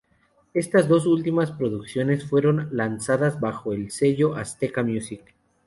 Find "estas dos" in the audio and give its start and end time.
0.55-1.05